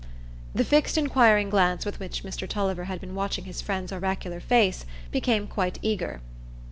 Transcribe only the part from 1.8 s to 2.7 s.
with which Mr